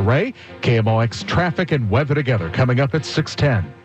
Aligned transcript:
Ray, 0.00 0.34
KMOX 0.60 1.26
traffic 1.26 1.72
and 1.72 1.90
weather 1.90 2.14
together 2.14 2.48
coming 2.50 2.80
up 2.80 2.94
at 2.94 3.04
610. 3.04 3.81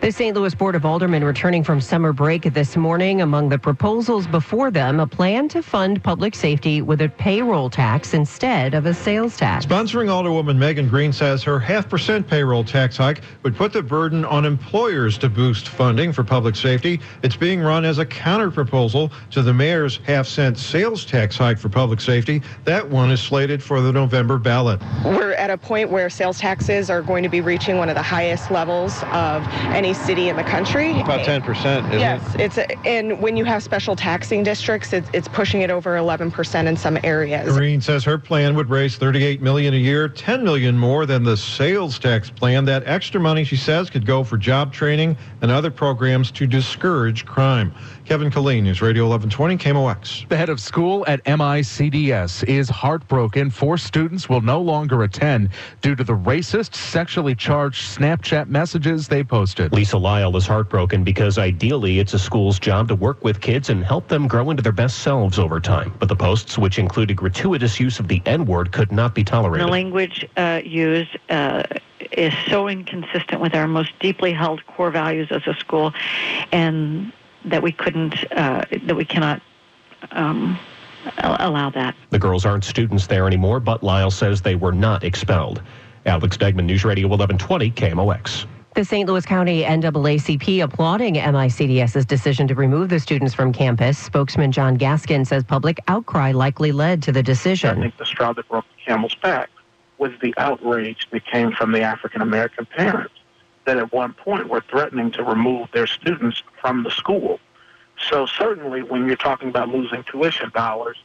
The 0.00 0.12
St. 0.12 0.36
Louis 0.36 0.54
Board 0.54 0.74
of 0.74 0.82
Aldermen 0.82 1.24
returning 1.24 1.64
from 1.64 1.80
summer 1.80 2.12
break 2.12 2.52
this 2.52 2.76
morning. 2.76 3.22
Among 3.22 3.48
the 3.48 3.58
proposals 3.58 4.26
before 4.26 4.70
them, 4.70 5.00
a 5.00 5.06
plan 5.06 5.48
to 5.48 5.62
fund 5.62 6.02
public 6.02 6.34
safety 6.34 6.82
with 6.82 7.00
a 7.00 7.08
payroll 7.08 7.70
tax 7.70 8.12
instead 8.12 8.74
of 8.74 8.84
a 8.84 8.92
sales 8.92 9.36
tax. 9.38 9.64
Sponsoring 9.64 10.08
Alderwoman 10.08 10.58
Megan 10.58 10.90
Green 10.90 11.10
says 11.10 11.42
her 11.44 11.58
half 11.58 11.88
percent 11.88 12.28
payroll 12.28 12.64
tax 12.64 12.98
hike 12.98 13.22
would 13.42 13.56
put 13.56 13.72
the 13.72 13.82
burden 13.82 14.26
on 14.26 14.44
employers 14.44 15.16
to 15.16 15.30
boost 15.30 15.68
funding 15.68 16.12
for 16.12 16.22
public 16.22 16.54
safety. 16.54 17.00
It's 17.22 17.36
being 17.36 17.60
run 17.60 17.86
as 17.86 17.98
a 17.98 18.04
counter 18.04 18.50
proposal 18.50 19.10
to 19.30 19.40
the 19.40 19.54
mayor's 19.54 20.00
half 20.04 20.26
cent 20.26 20.58
sales 20.58 21.06
tax 21.06 21.38
hike 21.38 21.58
for 21.58 21.70
public 21.70 22.02
safety. 22.02 22.42
That 22.64 22.86
one 22.86 23.10
is 23.10 23.22
slated 23.22 23.62
for 23.62 23.80
the 23.80 23.92
November 23.92 24.36
ballot. 24.38 24.82
We're 25.02 25.32
at 25.32 25.48
a 25.48 25.56
point 25.56 25.88
where 25.88 26.10
sales 26.10 26.38
taxes 26.38 26.90
are 26.90 27.00
going 27.00 27.22
to 27.22 27.30
be 27.30 27.40
reaching 27.40 27.78
one 27.78 27.88
of 27.88 27.94
the 27.94 28.02
highest 28.02 28.50
levels 28.50 29.02
of 29.04 29.43
any 29.74 29.94
city 29.94 30.28
in 30.28 30.36
the 30.36 30.44
country. 30.44 31.00
About 31.00 31.20
10%, 31.20 31.92
yes, 31.92 32.34
it? 32.34 32.40
it's 32.40 32.58
a, 32.58 32.78
and 32.86 33.20
when 33.20 33.36
you 33.36 33.44
have 33.44 33.62
special 33.62 33.96
taxing 33.96 34.42
districts, 34.42 34.92
it's, 34.92 35.08
it's 35.12 35.28
pushing 35.28 35.62
it 35.62 35.70
over 35.70 35.96
11% 35.96 36.66
in 36.66 36.76
some 36.76 36.98
areas. 37.02 37.52
Green 37.56 37.80
says 37.80 38.04
her 38.04 38.18
plan 38.18 38.54
would 38.54 38.70
raise 38.70 38.96
38 38.96 39.42
million 39.42 39.74
a 39.74 39.78
year, 39.78 40.08
10 40.08 40.44
million 40.44 40.76
more 40.78 41.06
than 41.06 41.22
the 41.22 41.36
sales 41.36 41.98
tax 41.98 42.30
plan. 42.30 42.64
That 42.64 42.82
extra 42.86 43.20
money, 43.20 43.44
she 43.44 43.56
says, 43.56 43.90
could 43.90 44.06
go 44.06 44.24
for 44.24 44.36
job 44.36 44.72
training 44.72 45.16
and 45.42 45.50
other 45.50 45.70
programs 45.70 46.30
to 46.32 46.46
discourage 46.46 47.24
crime. 47.24 47.74
Kevin 48.04 48.30
Killeen, 48.30 48.64
News 48.64 48.82
Radio 48.82 49.08
1120, 49.08 49.56
KMOX. 49.56 50.28
The 50.28 50.36
head 50.36 50.50
of 50.50 50.60
school 50.60 51.04
at 51.06 51.24
MICDS 51.24 52.44
is 52.44 52.68
heartbroken. 52.68 53.50
Four 53.50 53.78
students 53.78 54.28
will 54.28 54.42
no 54.42 54.60
longer 54.60 55.02
attend 55.04 55.48
due 55.80 55.94
to 55.94 56.04
the 56.04 56.12
racist, 56.12 56.74
sexually 56.74 57.34
charged 57.34 57.96
Snapchat 57.96 58.48
messages 58.48 59.08
they 59.08 59.24
posted. 59.24 59.33
Lisa 59.72 59.98
Lyle 59.98 60.36
is 60.36 60.46
heartbroken 60.46 61.02
because 61.02 61.38
ideally 61.38 61.98
it's 61.98 62.14
a 62.14 62.18
school's 62.18 62.58
job 62.58 62.88
to 62.88 62.94
work 62.94 63.22
with 63.24 63.40
kids 63.40 63.68
and 63.68 63.84
help 63.84 64.08
them 64.08 64.28
grow 64.28 64.50
into 64.50 64.62
their 64.62 64.72
best 64.72 65.00
selves 65.00 65.38
over 65.38 65.60
time. 65.60 65.92
But 65.98 66.08
the 66.08 66.16
posts, 66.16 66.56
which 66.56 66.78
included 66.78 67.16
gratuitous 67.16 67.80
use 67.80 67.98
of 67.98 68.08
the 68.08 68.22
N 68.26 68.46
word, 68.46 68.72
could 68.72 68.92
not 68.92 69.14
be 69.14 69.24
tolerated. 69.24 69.66
The 69.66 69.72
language 69.72 70.26
uh, 70.36 70.60
used 70.64 71.18
uh, 71.30 71.64
is 72.12 72.32
so 72.48 72.68
inconsistent 72.68 73.40
with 73.40 73.54
our 73.54 73.66
most 73.66 73.90
deeply 73.98 74.32
held 74.32 74.64
core 74.66 74.90
values 74.90 75.28
as 75.30 75.42
a 75.46 75.54
school, 75.54 75.92
and 76.52 77.12
that 77.44 77.62
we 77.62 77.72
couldn't, 77.72 78.14
uh, 78.32 78.64
that 78.84 78.94
we 78.96 79.04
cannot. 79.04 79.42
Um, 80.12 80.58
allow 81.18 81.68
that. 81.70 81.94
The 82.10 82.18
girls 82.18 82.46
aren't 82.46 82.64
students 82.64 83.06
there 83.06 83.26
anymore, 83.26 83.60
but 83.60 83.82
Lyle 83.82 84.10
says 84.10 84.40
they 84.40 84.54
were 84.54 84.72
not 84.72 85.04
expelled. 85.04 85.62
Alex 86.06 86.36
Degman, 86.36 86.64
News 86.64 86.84
Radio 86.84 87.08
1120, 87.08 87.70
KMOX. 87.72 88.46
The 88.74 88.84
St. 88.84 89.08
Louis 89.08 89.24
County 89.24 89.62
NAACP 89.62 90.60
applauding 90.60 91.14
MICDS's 91.14 92.04
decision 92.04 92.48
to 92.48 92.56
remove 92.56 92.88
the 92.88 92.98
students 92.98 93.32
from 93.32 93.52
campus. 93.52 93.96
Spokesman 93.96 94.50
John 94.50 94.76
Gaskin 94.76 95.24
says 95.24 95.44
public 95.44 95.78
outcry 95.86 96.32
likely 96.32 96.72
led 96.72 97.00
to 97.04 97.12
the 97.12 97.22
decision. 97.22 97.78
I 97.78 97.82
think 97.82 97.98
the 97.98 98.04
straw 98.04 98.32
that 98.32 98.48
broke 98.48 98.64
the 98.64 98.92
camel's 98.92 99.14
back 99.14 99.48
was 99.98 100.10
the 100.20 100.34
outrage 100.38 101.06
that 101.12 101.24
came 101.24 101.52
from 101.52 101.70
the 101.70 101.82
African 101.82 102.20
American 102.20 102.66
parents 102.66 103.14
that 103.64 103.76
at 103.76 103.92
one 103.92 104.12
point 104.12 104.48
were 104.48 104.64
threatening 104.68 105.12
to 105.12 105.22
remove 105.22 105.68
their 105.72 105.86
students 105.86 106.42
from 106.60 106.82
the 106.82 106.90
school. 106.90 107.38
So 108.10 108.26
certainly 108.26 108.82
when 108.82 109.06
you're 109.06 109.14
talking 109.14 109.50
about 109.50 109.68
losing 109.68 110.02
tuition 110.02 110.50
dollars, 110.52 110.96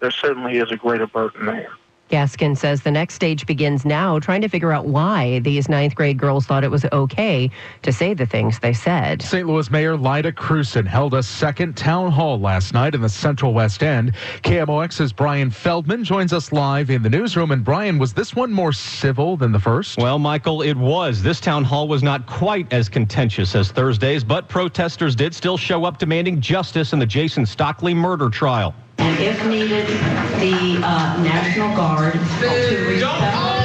there 0.00 0.10
certainly 0.10 0.56
is 0.56 0.72
a 0.72 0.76
greater 0.76 1.06
burden 1.06 1.44
there. 1.44 1.72
Gaskin 2.10 2.56
says 2.56 2.82
the 2.82 2.90
next 2.90 3.14
stage 3.14 3.46
begins 3.46 3.84
now, 3.84 4.18
trying 4.18 4.40
to 4.40 4.48
figure 4.48 4.72
out 4.72 4.86
why 4.86 5.40
these 5.40 5.68
ninth 5.68 5.94
grade 5.94 6.18
girls 6.18 6.46
thought 6.46 6.64
it 6.64 6.70
was 6.70 6.86
okay 6.92 7.50
to 7.82 7.92
say 7.92 8.14
the 8.14 8.26
things 8.26 8.58
they 8.58 8.72
said. 8.72 9.20
St. 9.22 9.46
Louis 9.46 9.70
Mayor 9.70 9.96
Lyda 9.96 10.32
Krewson 10.32 10.86
held 10.86 11.14
a 11.14 11.22
second 11.22 11.76
town 11.76 12.10
hall 12.10 12.40
last 12.40 12.72
night 12.72 12.94
in 12.94 13.02
the 13.02 13.08
Central 13.08 13.52
West 13.52 13.82
End. 13.82 14.14
KMOX's 14.42 15.12
Brian 15.12 15.50
Feldman 15.50 16.04
joins 16.04 16.32
us 16.32 16.52
live 16.52 16.90
in 16.90 17.02
the 17.02 17.10
newsroom. 17.10 17.50
And 17.50 17.62
Brian, 17.62 17.98
was 17.98 18.14
this 18.14 18.34
one 18.34 18.52
more 18.52 18.72
civil 18.72 19.36
than 19.36 19.52
the 19.52 19.60
first? 19.60 19.98
Well, 19.98 20.18
Michael, 20.18 20.62
it 20.62 20.76
was. 20.76 21.22
This 21.22 21.40
town 21.40 21.64
hall 21.64 21.88
was 21.88 22.02
not 22.02 22.26
quite 22.26 22.72
as 22.72 22.88
contentious 22.88 23.54
as 23.54 23.70
Thursday's, 23.70 24.24
but 24.24 24.48
protesters 24.48 25.14
did 25.14 25.34
still 25.34 25.56
show 25.56 25.84
up 25.84 25.98
demanding 25.98 26.40
justice 26.40 26.92
in 26.92 26.98
the 26.98 27.06
Jason 27.06 27.44
Stockley 27.44 27.94
murder 27.94 28.30
trial. 28.30 28.74
If 29.20 29.44
needed, 29.46 29.88
the 29.88 30.80
uh, 30.84 31.20
National 31.22 31.74
Guard 31.74 32.14
to 32.14 32.84
respect. 32.86 33.57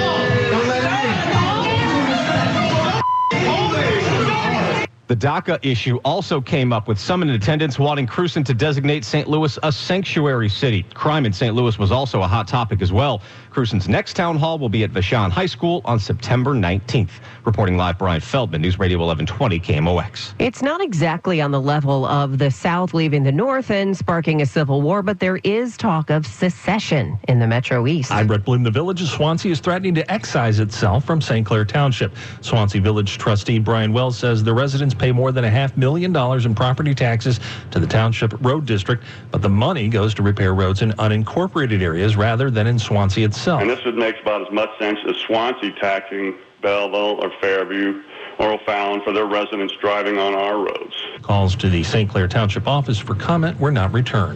The 5.13 5.27
DACA 5.27 5.59
issue 5.63 5.99
also 6.03 6.41
came 6.41 6.73
up 6.73 6.87
with 6.87 6.99
some 6.99 7.21
in 7.21 7.29
attendance 7.29 7.77
wanting 7.77 8.07
Krewson 8.07 8.43
to 8.45 8.53
designate 8.55 9.05
St. 9.05 9.27
Louis 9.27 9.59
a 9.61 9.71
sanctuary 9.71 10.49
city. 10.49 10.87
Crime 10.95 11.27
in 11.27 11.31
St. 11.31 11.53
Louis 11.53 11.77
was 11.77 11.91
also 11.91 12.23
a 12.23 12.27
hot 12.27 12.47
topic 12.47 12.81
as 12.81 12.91
well. 12.91 13.21
Krewson's 13.51 13.87
next 13.87 14.15
town 14.15 14.37
hall 14.37 14.57
will 14.57 14.69
be 14.69 14.83
at 14.83 14.89
Vashon 14.89 15.29
High 15.29 15.45
School 15.45 15.83
on 15.85 15.99
September 15.99 16.55
19th. 16.55 17.11
Reporting 17.45 17.77
live, 17.77 17.99
Brian 17.99 18.21
Feldman, 18.21 18.63
News 18.63 18.79
Radio 18.79 18.97
1120 18.97 19.59
KMOX. 19.59 20.33
It's 20.39 20.63
not 20.63 20.81
exactly 20.81 21.39
on 21.39 21.51
the 21.51 21.61
level 21.61 22.07
of 22.07 22.39
the 22.39 22.49
South 22.49 22.95
leaving 22.95 23.21
the 23.21 23.31
North 23.31 23.69
and 23.69 23.95
sparking 23.95 24.41
a 24.41 24.47
civil 24.47 24.81
war, 24.81 25.03
but 25.03 25.19
there 25.19 25.37
is 25.43 25.77
talk 25.77 26.09
of 26.09 26.25
secession 26.25 27.19
in 27.27 27.37
the 27.37 27.45
Metro 27.45 27.85
East. 27.85 28.11
I'm 28.11 28.25
Brett 28.25 28.43
Blume. 28.43 28.63
The 28.63 28.71
village 28.71 29.03
of 29.03 29.09
Swansea 29.09 29.51
is 29.51 29.59
threatening 29.59 29.93
to 29.93 30.11
excise 30.11 30.59
itself 30.59 31.05
from 31.05 31.21
St. 31.21 31.45
Clair 31.45 31.65
Township. 31.65 32.15
Swansea 32.41 32.81
Village 32.81 33.19
trustee 33.19 33.59
Brian 33.59 33.93
Wells 33.93 34.17
says 34.17 34.43
the 34.43 34.53
residents 34.53 34.95
pay 35.03 35.11
more 35.11 35.33
than 35.33 35.43
a 35.43 35.49
half 35.49 35.75
million 35.75 36.13
dollars 36.13 36.45
in 36.45 36.55
property 36.55 36.95
taxes 36.95 37.41
to 37.71 37.79
the 37.79 37.85
township 37.85 38.33
road 38.39 38.65
district, 38.65 39.03
but 39.31 39.41
the 39.41 39.49
money 39.49 39.89
goes 39.89 40.13
to 40.13 40.23
repair 40.23 40.53
roads 40.53 40.81
in 40.81 40.91
unincorporated 40.93 41.81
areas 41.81 42.15
rather 42.15 42.49
than 42.49 42.67
in 42.67 42.79
Swansea 42.79 43.25
itself. 43.25 43.61
And 43.61 43.69
this 43.69 43.83
would 43.83 43.97
make 43.97 44.15
about 44.21 44.47
as 44.47 44.53
much 44.53 44.69
sense 44.79 44.99
as 45.05 45.17
Swansea 45.17 45.73
taxing 45.81 46.35
Belleville 46.61 47.21
or 47.21 47.29
Fairview 47.41 48.01
or 48.39 48.53
O'Fallon 48.53 49.01
for 49.03 49.11
their 49.11 49.25
residents 49.25 49.73
driving 49.81 50.17
on 50.17 50.33
our 50.35 50.57
roads. 50.57 50.95
Calls 51.21 51.53
to 51.57 51.69
the 51.69 51.83
St. 51.83 52.09
Clair 52.09 52.29
Township 52.29 52.65
office 52.65 52.97
for 52.97 53.13
comment 53.13 53.59
were 53.59 53.71
not 53.71 53.91
returned. 53.91 54.31